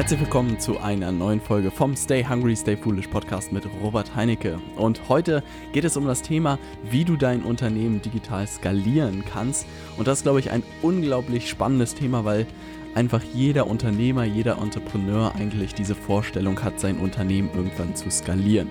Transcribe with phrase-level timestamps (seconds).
[0.00, 4.58] Herzlich willkommen zu einer neuen Folge vom Stay Hungry, Stay Foolish Podcast mit Robert Heinecke.
[4.76, 5.42] Und heute
[5.74, 6.58] geht es um das Thema,
[6.90, 9.66] wie du dein Unternehmen digital skalieren kannst.
[9.98, 12.46] Und das ist, glaube ich, ein unglaublich spannendes Thema, weil
[12.94, 18.68] einfach jeder Unternehmer, jeder Entrepreneur eigentlich diese Vorstellung hat, sein Unternehmen irgendwann zu skalieren.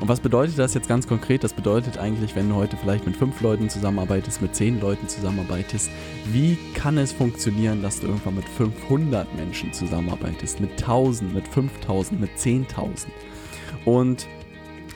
[0.00, 1.44] Und was bedeutet das jetzt ganz konkret?
[1.44, 5.90] Das bedeutet eigentlich, wenn du heute vielleicht mit fünf Leuten zusammenarbeitest, mit zehn Leuten zusammenarbeitest,
[6.32, 12.18] wie kann es funktionieren, dass du irgendwann mit 500 Menschen zusammenarbeitest, mit 1000, mit 5000,
[12.18, 13.08] mit 10.000?
[13.84, 14.26] Und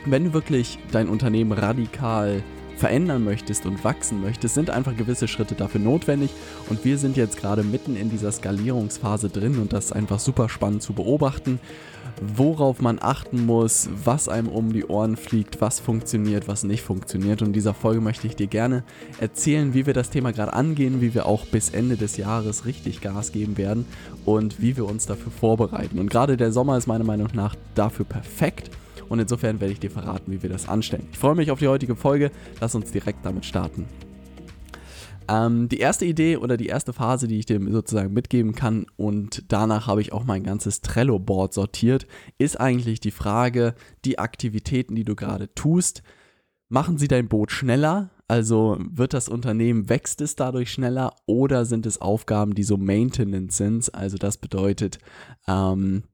[0.06, 2.42] wenn du wirklich dein Unternehmen radikal
[2.76, 6.30] verändern möchtest und wachsen möchtest, sind einfach gewisse Schritte dafür notwendig.
[6.68, 10.48] Und wir sind jetzt gerade mitten in dieser Skalierungsphase drin und das ist einfach super
[10.48, 11.60] spannend zu beobachten,
[12.20, 17.42] worauf man achten muss, was einem um die Ohren fliegt, was funktioniert, was nicht funktioniert.
[17.42, 18.84] Und in dieser Folge möchte ich dir gerne
[19.20, 23.00] erzählen, wie wir das Thema gerade angehen, wie wir auch bis Ende des Jahres richtig
[23.00, 23.86] Gas geben werden
[24.24, 25.98] und wie wir uns dafür vorbereiten.
[25.98, 28.70] Und gerade der Sommer ist meiner Meinung nach dafür perfekt
[29.08, 31.06] und insofern werde ich dir verraten, wie wir das anstellen.
[31.12, 32.30] Ich freue mich auf die heutige Folge.
[32.60, 33.86] Lass uns direkt damit starten.
[35.28, 39.44] Ähm, die erste Idee oder die erste Phase, die ich dir sozusagen mitgeben kann und
[39.52, 42.06] danach habe ich auch mein ganzes Trello-Board sortiert,
[42.38, 46.02] ist eigentlich die Frage, die Aktivitäten, die du gerade tust,
[46.68, 48.10] machen sie dein Boot schneller?
[48.26, 53.56] Also wird das Unternehmen, wächst es dadurch schneller oder sind es Aufgaben, die so Maintenance
[53.56, 53.94] sind?
[53.94, 54.98] Also das bedeutet,
[55.46, 56.04] ähm,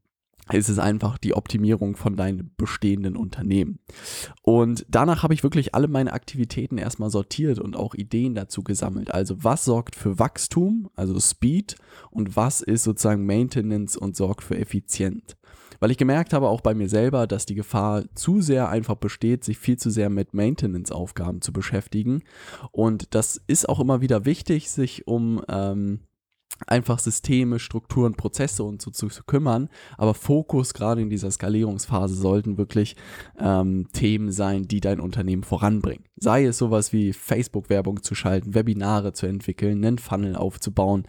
[0.52, 3.78] ist es einfach die Optimierung von deinem bestehenden Unternehmen.
[4.42, 9.12] Und danach habe ich wirklich alle meine Aktivitäten erstmal sortiert und auch Ideen dazu gesammelt.
[9.12, 11.76] Also was sorgt für Wachstum, also Speed,
[12.10, 15.36] und was ist sozusagen Maintenance und sorgt für Effizienz.
[15.80, 19.44] Weil ich gemerkt habe, auch bei mir selber, dass die Gefahr zu sehr einfach besteht,
[19.44, 22.22] sich viel zu sehr mit Maintenance-Aufgaben zu beschäftigen.
[22.70, 26.00] Und das ist auch immer wieder wichtig, sich um ähm,
[26.66, 29.68] einfach Systeme, Strukturen, Prozesse und so zu, zu kümmern.
[29.96, 32.96] Aber Fokus gerade in dieser Skalierungsphase sollten wirklich
[33.38, 36.04] ähm, Themen sein, die dein Unternehmen voranbringen.
[36.16, 41.04] Sei es sowas wie Facebook-Werbung zu schalten, Webinare zu entwickeln, einen Funnel aufzubauen,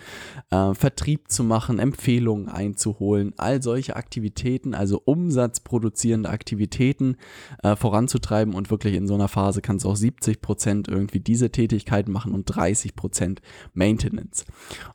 [0.52, 7.18] äh, Vertrieb zu machen, Empfehlungen einzuholen, all solche Aktivitäten, also umsatzproduzierende Aktivitäten
[7.62, 11.52] äh, voranzutreiben und wirklich in so einer Phase kannst du auch 70 Prozent irgendwie diese
[11.52, 13.42] Tätigkeiten machen und 30 Prozent
[13.74, 14.46] Maintenance.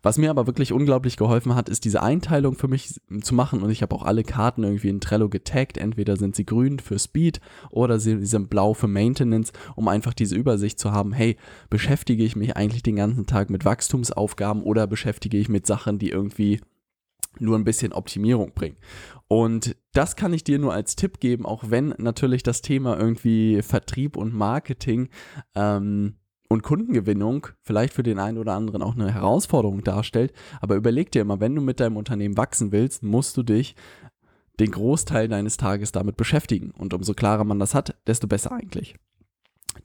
[0.03, 3.71] Was mir aber wirklich unglaublich geholfen hat, ist diese Einteilung für mich zu machen und
[3.71, 5.79] ich habe auch alle Karten irgendwie in Trello getaggt.
[5.79, 10.37] Entweder sind sie grün für Speed oder sie sind blau für Maintenance, um einfach diese
[10.37, 11.37] Übersicht zu haben, hey,
[11.71, 16.11] beschäftige ich mich eigentlich den ganzen Tag mit Wachstumsaufgaben oder beschäftige ich mit Sachen, die
[16.11, 16.61] irgendwie
[17.39, 18.77] nur ein bisschen Optimierung bringen.
[19.29, 23.63] Und das kann ich dir nur als Tipp geben, auch wenn natürlich das Thema irgendwie
[23.63, 25.09] Vertrieb und Marketing
[25.55, 26.17] ähm,
[26.49, 30.33] und Kundengewinnung vielleicht für den einen oder anderen auch eine Herausforderung darstellt.
[30.61, 33.75] Aber überleg dir immer, wenn du mit deinem Unternehmen wachsen willst, musst du dich
[34.59, 36.71] den Großteil deines Tages damit beschäftigen.
[36.71, 38.95] Und umso klarer man das hat, desto besser eigentlich.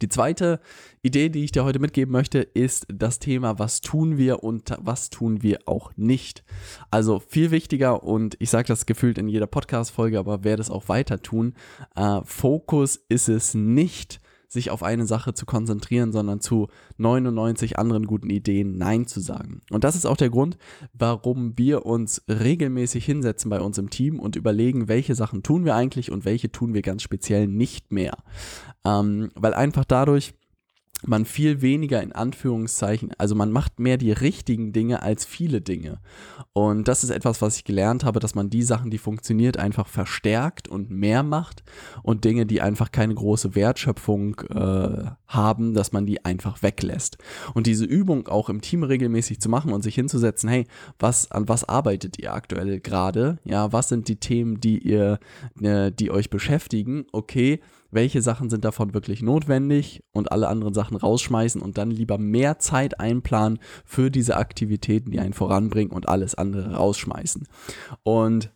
[0.02, 0.60] Die zweite
[1.02, 5.10] Idee, die ich dir heute mitgeben möchte, ist das Thema, was tun wir und was
[5.10, 6.44] tun wir auch nicht.
[6.90, 10.88] Also viel wichtiger und ich sage das gefühlt in jeder Podcast-Folge, aber werde es auch
[10.88, 11.56] weiter tun.
[11.96, 16.67] Äh, Fokus ist es nicht, sich auf eine Sache zu konzentrieren, sondern zu
[16.97, 19.62] 99 anderen guten Ideen Nein zu sagen.
[19.72, 20.57] Und das ist auch der Grund,
[20.94, 25.75] warum wir uns regelmäßig hinsetzen bei uns im Team und überlegen, welche Sachen tun wir
[25.75, 28.17] eigentlich und welche tun wir ganz speziell nicht mehr.
[28.84, 30.34] Ähm, weil einfach dadurch
[31.06, 36.00] man viel weniger in Anführungszeichen, also man macht mehr die richtigen Dinge als viele Dinge.
[36.53, 39.88] Und das ist etwas, was ich gelernt habe, dass man die Sachen, die funktioniert, einfach
[39.88, 41.63] verstärkt und mehr macht
[42.03, 47.18] und Dinge, die einfach keine große Wertschöpfung äh, haben, dass man die einfach weglässt.
[47.53, 50.68] Und diese Übung auch im Team regelmäßig zu machen und sich hinzusetzen, hey,
[51.00, 53.39] was, an was arbeitet ihr aktuell gerade?
[53.45, 55.19] Ja, was sind die Themen, die ihr,
[55.62, 57.06] äh, die euch beschäftigen?
[57.12, 62.18] Okay, welche Sachen sind davon wirklich notwendig und alle anderen Sachen rausschmeißen und dann lieber
[62.18, 67.48] mehr Zeit einplanen für diese Aktivitäten, die einen voranbringen und alles andere rausschmeißen.
[68.04, 68.51] Und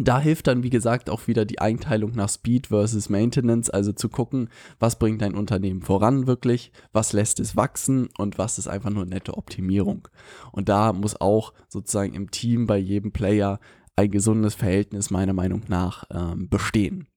[0.00, 4.08] da hilft dann, wie gesagt, auch wieder die Einteilung nach Speed versus Maintenance, also zu
[4.08, 4.48] gucken,
[4.78, 9.06] was bringt dein Unternehmen voran wirklich, was lässt es wachsen und was ist einfach nur
[9.06, 10.06] nette Optimierung.
[10.52, 13.58] Und da muss auch sozusagen im Team bei jedem Player
[13.96, 17.08] ein gesundes Verhältnis meiner Meinung nach ähm, bestehen.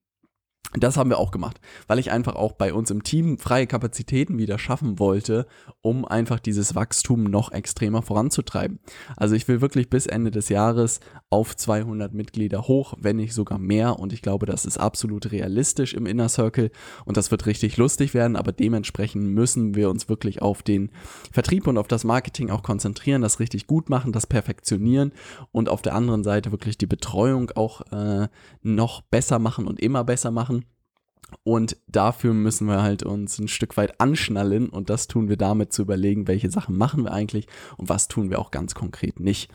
[0.74, 4.38] Das haben wir auch gemacht, weil ich einfach auch bei uns im Team freie Kapazitäten
[4.38, 5.46] wieder schaffen wollte,
[5.82, 8.78] um einfach dieses Wachstum noch extremer voranzutreiben.
[9.16, 11.00] Also ich will wirklich bis Ende des Jahres
[11.32, 13.98] auf 200 Mitglieder hoch, wenn nicht sogar mehr.
[13.98, 16.70] Und ich glaube, das ist absolut realistisch im Inner Circle
[17.06, 18.36] und das wird richtig lustig werden.
[18.36, 20.90] Aber dementsprechend müssen wir uns wirklich auf den
[21.32, 25.12] Vertrieb und auf das Marketing auch konzentrieren, das richtig gut machen, das perfektionieren
[25.52, 28.28] und auf der anderen Seite wirklich die Betreuung auch äh,
[28.62, 30.66] noch besser machen und immer besser machen.
[31.44, 35.72] Und dafür müssen wir halt uns ein Stück weit anschnallen und das tun wir damit
[35.72, 37.46] zu überlegen, welche Sachen machen wir eigentlich
[37.76, 39.50] und was tun wir auch ganz konkret nicht.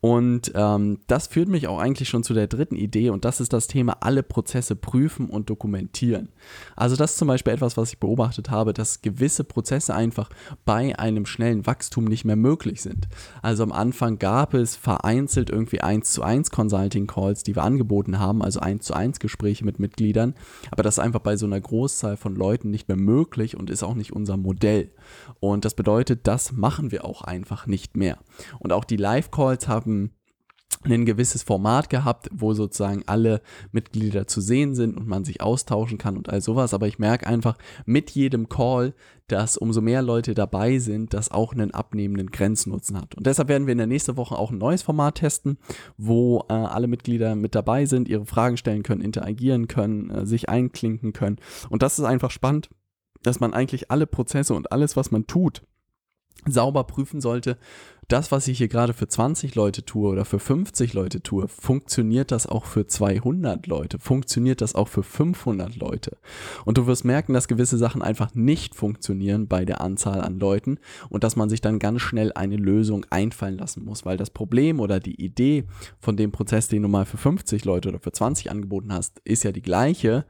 [0.00, 3.52] Und ähm, das führt mich auch eigentlich schon zu der dritten Idee und das ist
[3.52, 6.30] das Thema alle Prozesse prüfen und dokumentieren.
[6.74, 10.28] Also das ist zum Beispiel etwas, was ich beobachtet habe, dass gewisse Prozesse einfach
[10.64, 13.08] bei einem schnellen Wachstum nicht mehr möglich sind.
[13.42, 18.18] Also am Anfang gab es vereinzelt irgendwie 1 zu 1 Consulting Calls, die wir angeboten
[18.18, 20.34] haben, also 1 zu 1 Gespräche mit Mitgliedern,
[20.72, 23.94] aber das einfach bei so einer Großzahl von Leuten nicht mehr möglich und ist auch
[23.94, 24.92] nicht unser Modell.
[25.40, 28.18] Und das bedeutet, das machen wir auch einfach nicht mehr.
[28.58, 30.12] Und auch die Live-Calls haben
[30.84, 33.40] ein gewisses Format gehabt, wo sozusagen alle
[33.70, 36.74] Mitglieder zu sehen sind und man sich austauschen kann und all sowas.
[36.74, 37.56] Aber ich merke einfach
[37.86, 38.94] mit jedem Call,
[39.28, 43.14] dass umso mehr Leute dabei sind, das auch einen abnehmenden Grenznutzen hat.
[43.14, 45.58] Und deshalb werden wir in der nächsten Woche auch ein neues Format testen,
[45.96, 50.48] wo äh, alle Mitglieder mit dabei sind, ihre Fragen stellen können, interagieren können, äh, sich
[50.48, 51.36] einklinken können.
[51.70, 52.68] Und das ist einfach spannend,
[53.22, 55.62] dass man eigentlich alle Prozesse und alles, was man tut,
[56.46, 57.56] sauber prüfen sollte,
[58.08, 62.30] das, was ich hier gerade für 20 Leute tue oder für 50 Leute tue, funktioniert
[62.30, 63.98] das auch für 200 Leute?
[63.98, 66.18] Funktioniert das auch für 500 Leute?
[66.66, 70.78] Und du wirst merken, dass gewisse Sachen einfach nicht funktionieren bei der Anzahl an Leuten
[71.08, 74.80] und dass man sich dann ganz schnell eine Lösung einfallen lassen muss, weil das Problem
[74.80, 75.64] oder die Idee
[75.98, 79.44] von dem Prozess, den du mal für 50 Leute oder für 20 angeboten hast, ist
[79.44, 80.26] ja die gleiche.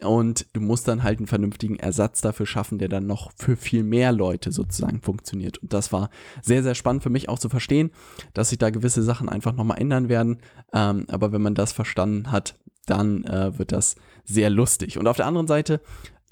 [0.00, 3.82] Und du musst dann halt einen vernünftigen Ersatz dafür schaffen, der dann noch für viel
[3.82, 5.58] mehr Leute sozusagen funktioniert.
[5.58, 6.10] Und das war
[6.40, 7.90] sehr, sehr spannend für mich auch zu verstehen,
[8.32, 10.38] dass sich da gewisse Sachen einfach nochmal ändern werden.
[10.72, 12.54] Ähm, aber wenn man das verstanden hat,
[12.86, 14.98] dann äh, wird das sehr lustig.
[14.98, 15.80] Und auf der anderen Seite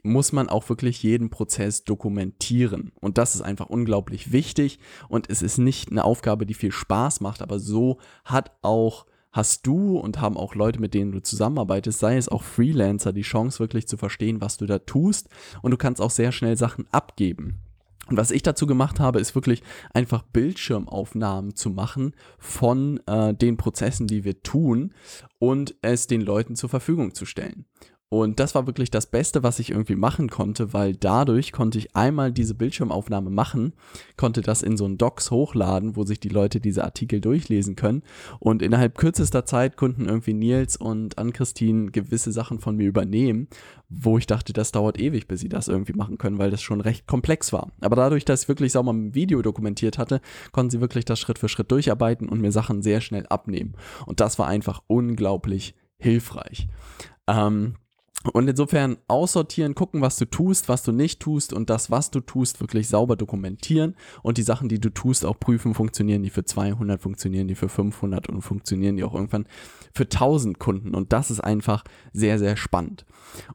[0.05, 2.93] muss man auch wirklich jeden Prozess dokumentieren.
[3.01, 4.79] Und das ist einfach unglaublich wichtig.
[5.09, 9.67] Und es ist nicht eine Aufgabe, die viel Spaß macht, aber so hat auch hast
[9.67, 13.59] du und haben auch Leute, mit denen du zusammenarbeitest, sei es auch Freelancer, die Chance
[13.59, 15.29] wirklich zu verstehen, was du da tust
[15.63, 17.61] und du kannst auch sehr schnell Sachen abgeben.
[18.09, 19.63] Und was ich dazu gemacht habe, ist wirklich
[19.93, 24.95] einfach Bildschirmaufnahmen zu machen von äh, den Prozessen, die wir tun
[25.39, 27.67] und es den Leuten zur Verfügung zu stellen.
[28.09, 31.97] Und das war wirklich das Beste, was ich irgendwie machen konnte, weil dadurch konnte ich
[31.97, 33.73] einmal diese Bildschirmaufnahme machen,
[34.17, 38.05] konnte das in so einen Docs hochladen, wo sich die Leute diese Artikel durchlesen können.
[38.39, 43.49] Und innerhalb kürzester Zeit konnten irgendwie Nils und Ann-Christine gewisse Sachen von mir übernehmen,
[43.89, 46.81] wo ich dachte, das dauert ewig, bis sie das irgendwie machen können, weil das schon
[46.81, 47.73] recht komplex war.
[47.81, 50.21] Aber dadurch, dass ich wirklich sauber im Video dokumentiert hatte,
[50.53, 53.75] konnten sie wirklich das Schritt für Schritt durcharbeiten und mir Sachen sehr schnell abnehmen.
[54.07, 56.69] Und das war einfach unglaublich hilfreich.
[57.27, 57.75] Ähm,
[58.33, 62.21] und insofern aussortieren, gucken, was du tust, was du nicht tust und das, was du
[62.21, 66.45] tust, wirklich sauber dokumentieren und die Sachen, die du tust, auch prüfen, funktionieren die für
[66.45, 69.47] 200, funktionieren die für 500 und funktionieren die auch irgendwann
[69.95, 70.95] für 1000 Kunden.
[70.95, 73.07] Und das ist einfach sehr, sehr spannend.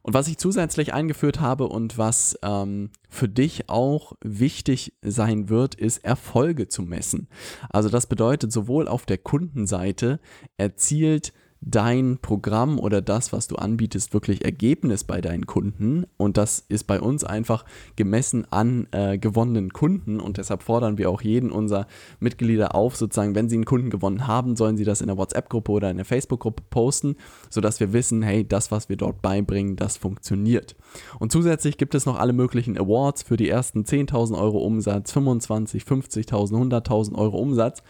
[0.02, 5.74] Und was ich zusätzlich eingeführt habe und was ähm, für dich auch wichtig sein wird,
[5.74, 7.28] ist Erfolge zu messen.
[7.68, 10.20] Also das bedeutet sowohl auf der Kundenseite
[10.56, 11.32] erzielt
[11.64, 16.04] dein Programm oder das, was du anbietest, wirklich Ergebnis bei deinen Kunden.
[16.16, 17.64] Und das ist bei uns einfach
[17.96, 20.20] gemessen an äh, gewonnenen Kunden.
[20.20, 21.86] Und deshalb fordern wir auch jeden unserer
[22.20, 25.70] Mitglieder auf, sozusagen, wenn sie einen Kunden gewonnen haben, sollen sie das in der WhatsApp-Gruppe
[25.72, 27.16] oder in der Facebook-Gruppe posten,
[27.48, 30.74] sodass wir wissen, hey, das, was wir dort beibringen, das funktioniert.
[31.20, 35.84] Und zusätzlich gibt es noch alle möglichen Awards für die ersten 10.000 Euro Umsatz, 25,
[35.84, 37.82] 50.000, 100.000 Euro Umsatz.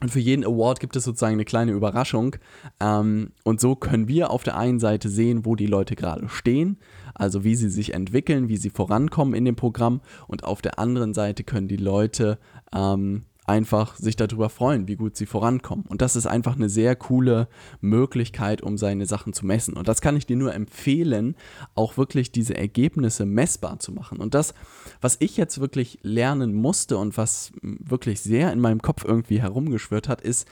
[0.00, 2.36] Und für jeden Award gibt es sozusagen eine kleine Überraschung.
[2.80, 6.78] Ähm, und so können wir auf der einen Seite sehen, wo die Leute gerade stehen,
[7.14, 10.00] also wie sie sich entwickeln, wie sie vorankommen in dem Programm.
[10.26, 12.38] Und auf der anderen Seite können die Leute
[12.74, 15.84] ähm, einfach sich darüber freuen, wie gut sie vorankommen.
[15.86, 17.48] Und das ist einfach eine sehr coole
[17.80, 19.74] Möglichkeit, um seine Sachen zu messen.
[19.74, 21.34] Und das kann ich dir nur empfehlen,
[21.74, 24.18] auch wirklich diese Ergebnisse messbar zu machen.
[24.18, 24.54] Und das,
[25.00, 30.08] was ich jetzt wirklich lernen musste und was wirklich sehr in meinem Kopf irgendwie herumgeschwört
[30.08, 30.46] hat, ist,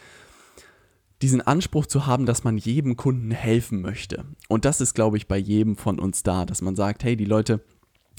[1.22, 4.24] diesen Anspruch zu haben, dass man jedem Kunden helfen möchte.
[4.48, 7.24] Und das ist, glaube ich, bei jedem von uns da, dass man sagt, hey, die
[7.24, 7.60] Leute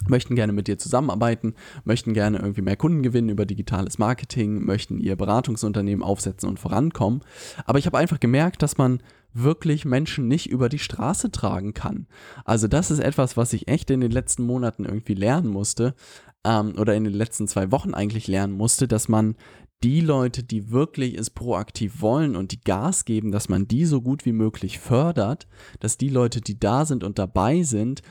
[0.08, 5.00] möchten gerne mit dir zusammenarbeiten, möchten gerne irgendwie mehr Kunden gewinnen über digitales Marketing, möchten
[5.00, 7.22] ihr Beratungsunternehmen aufsetzen und vorankommen.
[7.66, 9.02] Aber ich habe einfach gemerkt, dass man
[9.34, 12.08] wirklich Menschen nicht über die Straße tragen kann.
[12.46, 15.94] Also das ist etwas, was ich echt in den letzten Monaten irgendwie lernen musste
[16.44, 19.36] ähm, oder in den letzten zwei Wochen eigentlich lernen musste, dass man
[19.84, 24.02] die Leute, die wirklich es proaktiv wollen und die Gas geben, dass man die so
[24.02, 25.48] gut wie möglich fördert,
[25.80, 28.02] dass die Leute, die da sind und dabei sind,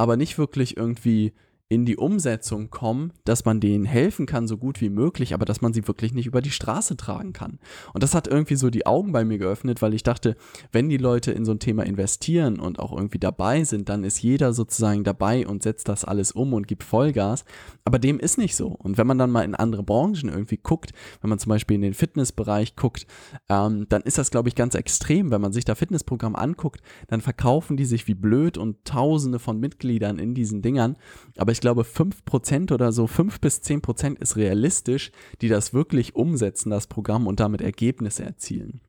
[0.00, 1.34] aber nicht wirklich irgendwie
[1.70, 5.60] in die Umsetzung kommen, dass man denen helfen kann, so gut wie möglich, aber dass
[5.60, 7.60] man sie wirklich nicht über die Straße tragen kann.
[7.94, 10.36] Und das hat irgendwie so die Augen bei mir geöffnet, weil ich dachte,
[10.72, 14.20] wenn die Leute in so ein Thema investieren und auch irgendwie dabei sind, dann ist
[14.20, 17.44] jeder sozusagen dabei und setzt das alles um und gibt Vollgas.
[17.84, 18.66] Aber dem ist nicht so.
[18.66, 21.82] Und wenn man dann mal in andere Branchen irgendwie guckt, wenn man zum Beispiel in
[21.82, 23.06] den Fitnessbereich guckt,
[23.48, 25.30] ähm, dann ist das, glaube ich, ganz extrem.
[25.30, 29.60] Wenn man sich da Fitnessprogramm anguckt, dann verkaufen die sich wie blöd und tausende von
[29.60, 30.96] Mitgliedern in diesen Dingern.
[31.36, 35.12] Aber ich ich glaube, 5% oder so, 5 bis 10% ist realistisch,
[35.42, 38.80] die das wirklich umsetzen, das Programm und damit Ergebnisse erzielen.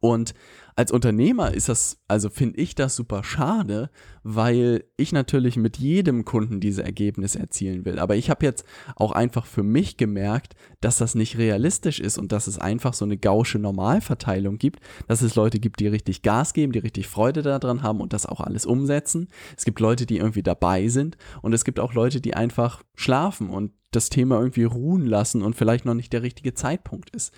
[0.00, 0.32] Und
[0.78, 3.90] als Unternehmer ist das, also finde ich das super schade,
[4.22, 7.98] weil ich natürlich mit jedem Kunden diese Ergebnisse erzielen will.
[7.98, 12.30] Aber ich habe jetzt auch einfach für mich gemerkt, dass das nicht realistisch ist und
[12.30, 16.54] dass es einfach so eine gausche Normalverteilung gibt, dass es Leute gibt, die richtig Gas
[16.54, 19.26] geben, die richtig Freude daran haben und das auch alles umsetzen.
[19.56, 23.50] Es gibt Leute, die irgendwie dabei sind und es gibt auch Leute, die einfach schlafen
[23.50, 27.32] und das Thema irgendwie ruhen lassen und vielleicht noch nicht der richtige Zeitpunkt ist.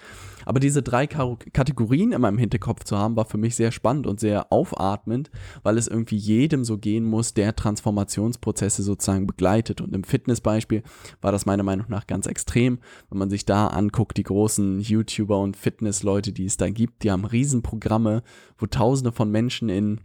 [0.44, 4.20] Aber diese drei Kategorien in meinem Hinterkopf zu haben, war für mich sehr spannend und
[4.20, 5.30] sehr aufatmend,
[5.62, 9.80] weil es irgendwie jedem so gehen muss, der Transformationsprozesse sozusagen begleitet.
[9.80, 10.82] Und im Fitnessbeispiel
[11.20, 12.78] war das meiner Meinung nach ganz extrem.
[13.08, 17.10] Wenn man sich da anguckt, die großen YouTuber und Fitnessleute, die es da gibt, die
[17.10, 18.22] haben Riesenprogramme,
[18.58, 20.00] wo Tausende von Menschen in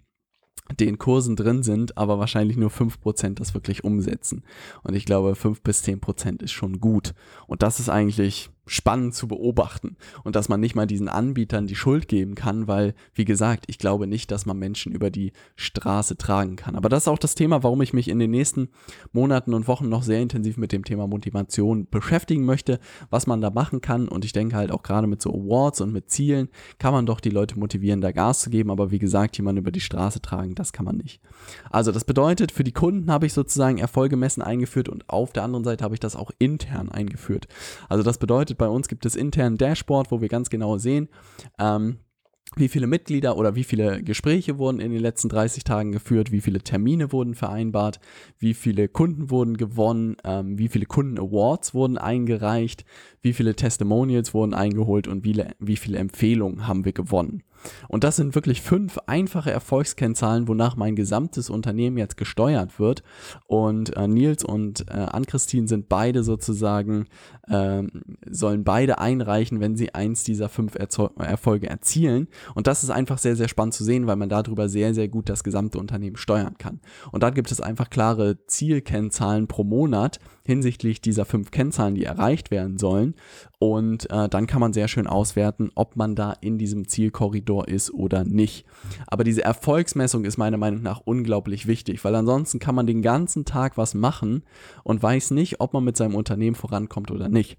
[0.80, 4.44] den Kursen drin sind, aber wahrscheinlich nur 5% das wirklich umsetzen.
[4.84, 7.14] Und ich glaube, 5 bis 10% ist schon gut.
[7.48, 11.76] Und das ist eigentlich spannend zu beobachten und dass man nicht mal diesen Anbietern die
[11.76, 16.18] Schuld geben kann, weil, wie gesagt, ich glaube nicht, dass man Menschen über die Straße
[16.18, 16.76] tragen kann.
[16.76, 18.70] Aber das ist auch das Thema, warum ich mich in den nächsten
[19.12, 22.80] Monaten und Wochen noch sehr intensiv mit dem Thema Motivation beschäftigen möchte,
[23.10, 24.08] was man da machen kann.
[24.08, 27.20] Und ich denke halt auch gerade mit so Awards und mit Zielen kann man doch
[27.20, 28.72] die Leute motivieren, da Gas zu geben.
[28.72, 31.22] Aber wie gesagt, jemanden über die Straße tragen, das kann man nicht.
[31.70, 35.44] Also das bedeutet, für die Kunden habe ich sozusagen Erfolge messen eingeführt und auf der
[35.44, 37.48] anderen Seite habe ich das auch intern eingeführt.
[37.90, 41.10] Also das bedeutet, bedeutet, bei uns gibt es intern Dashboard, wo wir ganz genau sehen,
[41.60, 42.00] ähm,
[42.58, 46.42] wie viele Mitglieder oder wie viele Gespräche wurden in den letzten 30 Tagen geführt, wie
[46.42, 48.00] viele Termine wurden vereinbart,
[48.40, 52.86] wie viele Kunden wurden gewonnen, ähm, wie viele Kunden-Awards wurden eingereicht,
[53.22, 57.44] wie viele Testimonials wurden eingeholt und wie, wie viele Empfehlungen haben wir gewonnen.
[57.88, 63.04] Und das sind wirklich fünf einfache Erfolgskennzahlen, wonach mein gesamtes Unternehmen jetzt gesteuert wird.
[63.48, 67.08] Und äh, Nils und äh, Ann-Christine sind beide sozusagen,
[67.48, 67.84] äh,
[68.30, 72.28] sollen beide einreichen, wenn sie eins dieser fünf Erzo Erfolge erzielen.
[72.54, 75.30] Und das ist einfach sehr, sehr spannend zu sehen, weil man darüber sehr, sehr gut
[75.30, 76.80] das gesamte Unternehmen steuern kann.
[77.12, 82.52] Und dann gibt es einfach klare Zielkennzahlen pro Monat hinsichtlich dieser fünf Kennzahlen, die erreicht
[82.52, 83.16] werden sollen.
[83.68, 87.92] Und äh, dann kann man sehr schön auswerten, ob man da in diesem Zielkorridor ist
[87.92, 88.64] oder nicht.
[89.08, 93.44] Aber diese Erfolgsmessung ist meiner Meinung nach unglaublich wichtig, weil ansonsten kann man den ganzen
[93.44, 94.44] Tag was machen
[94.84, 97.58] und weiß nicht, ob man mit seinem Unternehmen vorankommt oder nicht.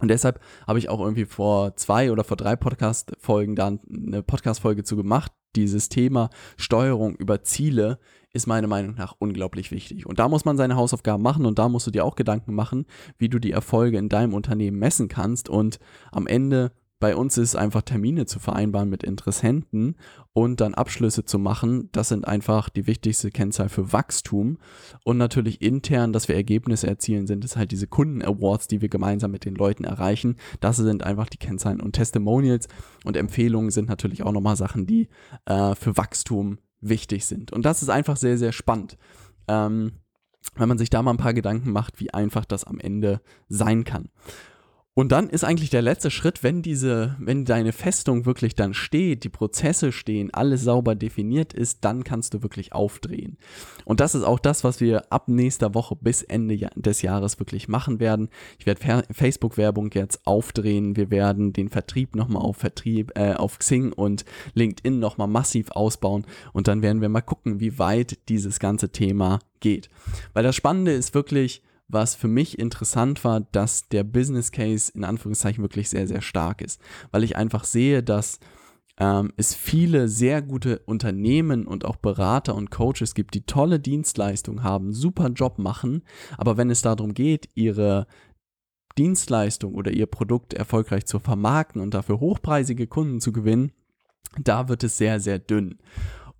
[0.00, 4.84] Und deshalb habe ich auch irgendwie vor zwei oder vor drei Podcast-Folgen da eine Podcast-Folge
[4.84, 5.32] zu gemacht.
[5.54, 7.98] Dieses Thema Steuerung über Ziele
[8.36, 10.06] ist meiner Meinung nach unglaublich wichtig.
[10.06, 12.86] Und da muss man seine Hausaufgaben machen und da musst du dir auch Gedanken machen,
[13.18, 15.48] wie du die Erfolge in deinem Unternehmen messen kannst.
[15.48, 15.78] Und
[16.12, 19.96] am Ende bei uns ist einfach Termine zu vereinbaren mit Interessenten
[20.32, 21.90] und dann Abschlüsse zu machen.
[21.92, 24.56] Das sind einfach die wichtigste Kennzahl für Wachstum.
[25.04, 29.30] Und natürlich intern, dass wir Ergebnisse erzielen, sind es halt diese Kunden-Awards, die wir gemeinsam
[29.30, 30.36] mit den Leuten erreichen.
[30.60, 31.82] Das sind einfach die Kennzahlen.
[31.82, 32.66] Und Testimonials
[33.04, 35.08] und Empfehlungen sind natürlich auch nochmal Sachen, die
[35.44, 37.52] äh, für Wachstum wichtig sind.
[37.52, 38.96] Und das ist einfach sehr, sehr spannend.
[39.48, 39.92] Ähm,
[40.54, 43.84] wenn man sich da mal ein paar Gedanken macht, wie einfach das am Ende sein
[43.84, 44.10] kann.
[44.98, 49.24] Und dann ist eigentlich der letzte Schritt, wenn diese, wenn deine Festung wirklich dann steht,
[49.24, 53.36] die Prozesse stehen, alles sauber definiert ist, dann kannst du wirklich aufdrehen.
[53.84, 57.68] Und das ist auch das, was wir ab nächster Woche bis Ende des Jahres wirklich
[57.68, 58.30] machen werden.
[58.58, 60.96] Ich werde Facebook-Werbung jetzt aufdrehen.
[60.96, 64.24] Wir werden den Vertrieb nochmal auf Vertrieb, äh, auf Xing und
[64.54, 66.24] LinkedIn nochmal massiv ausbauen.
[66.54, 69.90] Und dann werden wir mal gucken, wie weit dieses ganze Thema geht.
[70.32, 75.04] Weil das Spannende ist wirklich, was für mich interessant war, dass der Business Case in
[75.04, 78.40] Anführungszeichen wirklich sehr, sehr stark ist, weil ich einfach sehe, dass
[78.98, 84.62] ähm, es viele sehr gute Unternehmen und auch Berater und Coaches gibt, die tolle Dienstleistungen
[84.62, 86.02] haben, super Job machen,
[86.38, 88.06] aber wenn es darum geht, ihre
[88.98, 93.72] Dienstleistung oder ihr Produkt erfolgreich zu vermarkten und dafür hochpreisige Kunden zu gewinnen,
[94.42, 95.78] da wird es sehr, sehr dünn.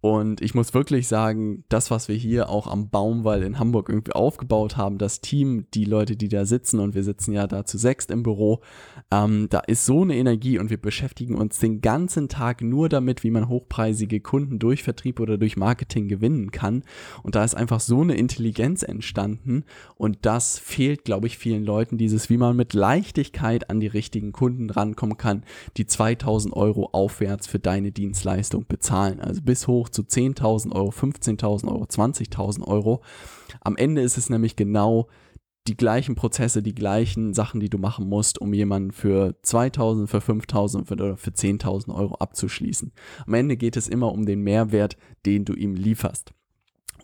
[0.09, 4.13] Und ich muss wirklich sagen, das, was wir hier auch am Baumwall in Hamburg irgendwie
[4.13, 7.77] aufgebaut haben, das Team, die Leute, die da sitzen, und wir sitzen ja da zu
[7.77, 8.61] sechst im Büro,
[9.11, 13.25] ähm, da ist so eine Energie und wir beschäftigen uns den ganzen Tag nur damit,
[13.25, 16.85] wie man hochpreisige Kunden durch Vertrieb oder durch Marketing gewinnen kann.
[17.25, 19.65] Und da ist einfach so eine Intelligenz entstanden
[19.97, 24.31] und das fehlt, glaube ich, vielen Leuten, dieses, wie man mit Leichtigkeit an die richtigen
[24.31, 25.43] Kunden rankommen kann,
[25.77, 29.19] die 2000 Euro aufwärts für deine Dienstleistung bezahlen.
[29.21, 33.03] Also bis hoch zu 10.000 Euro, 15.000 Euro, 20.000 Euro.
[33.63, 35.09] Am Ende ist es nämlich genau
[35.67, 40.21] die gleichen Prozesse, die gleichen Sachen, die du machen musst, um jemanden für 2000, für
[40.21, 42.93] 5000 oder für 10.000 Euro abzuschließen.
[43.27, 46.33] Am Ende geht es immer um den Mehrwert, den du ihm lieferst.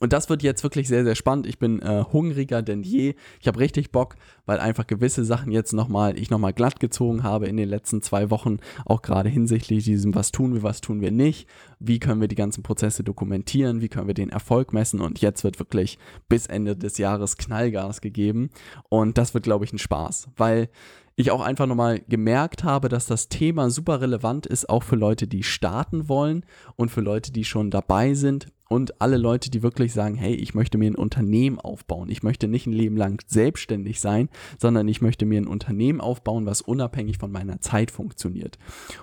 [0.03, 1.47] Und das wird jetzt wirklich sehr, sehr spannend.
[1.47, 3.15] Ich bin äh, hungriger denn je.
[3.41, 4.17] Ich habe richtig Bock,
[4.47, 8.29] weil einfach gewisse Sachen jetzt nochmal, ich nochmal glatt gezogen habe in den letzten zwei
[8.29, 12.27] Wochen, auch gerade hinsichtlich diesem, was tun wir, was tun wir nicht, wie können wir
[12.27, 15.01] die ganzen Prozesse dokumentieren, wie können wir den Erfolg messen?
[15.01, 18.51] Und jetzt wird wirklich bis Ende des Jahres Knallgas gegeben.
[18.89, 20.69] Und das wird, glaube ich, ein Spaß, weil
[21.15, 25.29] ich auch einfach nochmal gemerkt habe, dass das Thema super relevant ist, auch für Leute,
[25.29, 26.45] die starten wollen
[26.75, 30.55] und für Leute, die schon dabei sind und alle Leute, die wirklich sagen, hey, ich
[30.55, 32.09] möchte mir ein Unternehmen aufbauen.
[32.09, 36.47] Ich möchte nicht ein Leben lang selbstständig sein, sondern ich möchte mir ein Unternehmen aufbauen,
[36.47, 38.57] was unabhängig von meiner Zeit funktioniert.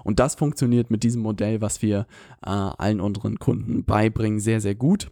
[0.04, 2.08] Und das funktioniert mit diesem Modell, was wir
[2.44, 5.12] äh, allen unseren Kunden beibringen, sehr, sehr gut.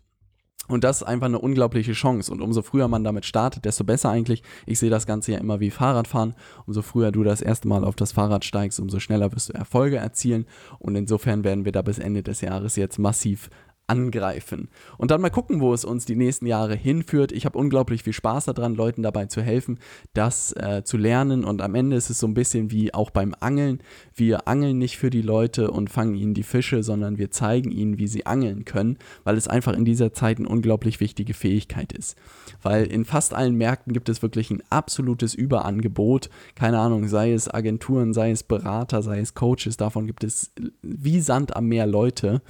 [0.67, 2.31] Und das ist einfach eine unglaubliche Chance.
[2.31, 4.43] Und umso früher man damit startet, desto besser eigentlich.
[4.65, 6.33] Ich sehe das Ganze ja immer wie Fahrradfahren.
[6.65, 9.97] Umso früher du das erste Mal auf das Fahrrad steigst, umso schneller wirst du Erfolge
[9.97, 10.45] erzielen.
[10.79, 13.49] Und insofern werden wir da bis Ende des Jahres jetzt massiv
[13.87, 14.67] angreifen.
[14.97, 17.31] Und dann mal gucken, wo es uns die nächsten Jahre hinführt.
[17.31, 19.79] Ich habe unglaublich viel Spaß daran, Leuten dabei zu helfen,
[20.13, 21.45] das äh, zu lernen.
[21.45, 23.79] Und am Ende ist es so ein bisschen wie auch beim Angeln.
[24.13, 27.97] Wir angeln nicht für die Leute und fangen ihnen die Fische, sondern wir zeigen ihnen,
[27.97, 32.17] wie sie angeln können, weil es einfach in dieser Zeit eine unglaublich wichtige Fähigkeit ist.
[32.61, 36.29] Weil in fast allen Märkten gibt es wirklich ein absolutes Überangebot.
[36.55, 40.51] Keine Ahnung, sei es Agenturen, sei es Berater, sei es Coaches, davon gibt es
[40.81, 42.41] wie Sand am Meer Leute.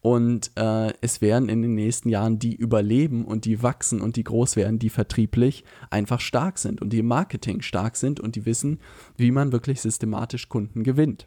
[0.00, 4.24] Und äh, es werden in den nächsten Jahren die überleben und die wachsen und die
[4.24, 8.46] groß werden, die vertrieblich einfach stark sind und die im Marketing stark sind und die
[8.46, 8.80] wissen,
[9.16, 11.26] wie man wirklich systematisch Kunden gewinnt.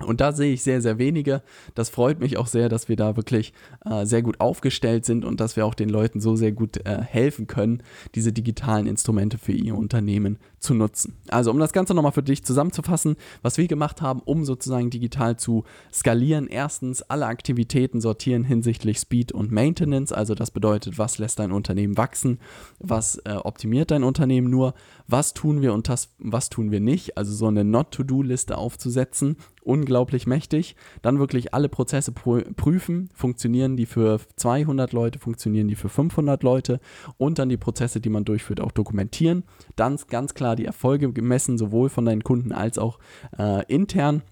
[0.00, 1.42] Und da sehe ich sehr, sehr wenige.
[1.76, 3.52] Das freut mich auch sehr, dass wir da wirklich
[3.84, 7.00] äh, sehr gut aufgestellt sind und dass wir auch den Leuten so sehr gut äh,
[7.00, 7.80] helfen können,
[8.16, 11.16] diese digitalen Instrumente für ihr Unternehmen zu nutzen.
[11.28, 15.36] Also um das Ganze nochmal für dich zusammenzufassen, was wir gemacht haben, um sozusagen digital
[15.36, 16.48] zu skalieren.
[16.48, 20.12] Erstens alle Aktivitäten sortieren hinsichtlich Speed und Maintenance.
[20.12, 22.40] Also das bedeutet, was lässt dein Unternehmen wachsen,
[22.80, 24.74] was äh, optimiert dein Unternehmen nur,
[25.06, 27.16] was tun wir und das, was tun wir nicht.
[27.16, 30.76] Also so eine Not-to-Do-Liste aufzusetzen unglaublich mächtig.
[31.02, 36.80] Dann wirklich alle Prozesse prüfen, funktionieren die für 200 Leute, funktionieren die für 500 Leute
[37.16, 39.44] und dann die Prozesse, die man durchführt, auch dokumentieren.
[39.76, 42.98] Dann ganz klar die Erfolge gemessen, sowohl von deinen Kunden als auch
[43.38, 44.22] äh, intern.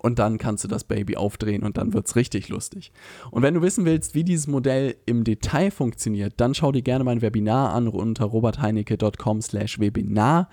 [0.00, 2.92] Und dann kannst du das Baby aufdrehen und dann wird es richtig lustig.
[3.30, 7.04] Und wenn du wissen willst, wie dieses Modell im Detail funktioniert, dann schau dir gerne
[7.04, 10.48] mein Webinar an unter robertheinecke.com slash Webinar.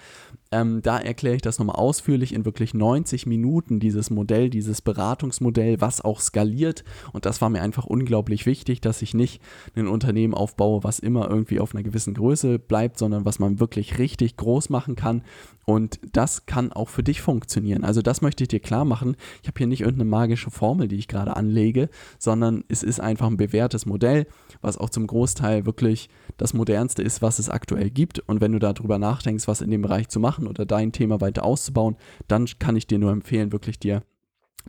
[0.51, 5.79] Ähm, da erkläre ich das nochmal ausführlich in wirklich 90 Minuten, dieses Modell, dieses Beratungsmodell,
[5.79, 6.83] was auch skaliert.
[7.13, 9.43] Und das war mir einfach unglaublich wichtig, dass ich nicht
[9.75, 13.99] ein Unternehmen aufbaue, was immer irgendwie auf einer gewissen Größe bleibt, sondern was man wirklich
[13.99, 15.21] richtig groß machen kann.
[15.69, 17.83] Und das kann auch für dich funktionieren.
[17.83, 19.15] Also das möchte ich dir klar machen.
[19.43, 23.27] Ich habe hier nicht irgendeine magische Formel, die ich gerade anlege, sondern es ist einfach
[23.27, 24.25] ein bewährtes Modell,
[24.61, 28.17] was auch zum Großteil wirklich das modernste ist, was es aktuell gibt.
[28.17, 31.21] Und wenn du darüber nachdenkst, was in dem Bereich zu machen, machen oder dein Thema
[31.21, 31.95] weiter auszubauen,
[32.27, 34.03] dann kann ich dir nur empfehlen, wirklich dir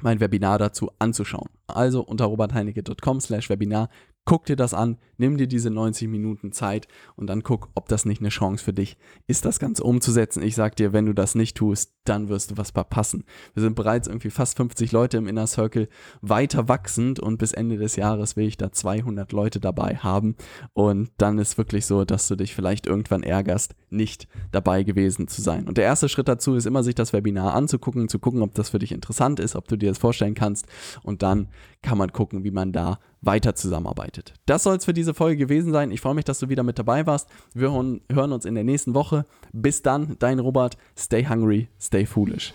[0.03, 1.49] mein Webinar dazu anzuschauen.
[1.67, 3.91] Also unter robertheinecke.com slash Webinar
[4.27, 8.05] Guck dir das an, nimm dir diese 90 Minuten Zeit und dann guck, ob das
[8.05, 10.43] nicht eine Chance für dich ist, das Ganze umzusetzen.
[10.43, 13.25] Ich sag dir, wenn du das nicht tust, dann wirst du was verpassen.
[13.55, 15.89] Wir sind bereits irgendwie fast 50 Leute im Inner Circle,
[16.21, 20.37] weiter wachsend und bis Ende des Jahres will ich da 200 Leute dabei haben
[20.75, 25.43] und dann ist wirklich so, dass du dich vielleicht irgendwann ärgerst, nicht dabei gewesen zu
[25.43, 25.67] sein.
[25.67, 28.71] Und der erste Schritt dazu ist immer, sich das Webinar anzugucken, zu gucken, ob das
[28.71, 30.67] für dich interessant ist, ob du dir das vorstellen kannst
[31.03, 31.49] und dann
[31.83, 34.35] kann man gucken, wie man da weiter zusammenarbeitet.
[34.47, 35.91] Das soll es für diese Folge gewesen sein.
[35.91, 37.29] Ich freue mich, dass du wieder mit dabei warst.
[37.55, 39.25] Wir hören uns in der nächsten Woche.
[39.53, 40.77] Bis dann, dein Robert.
[40.97, 42.55] Stay hungry, stay foolish.